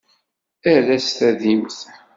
Err-as 0.73 1.07
tadimt. 1.17 1.79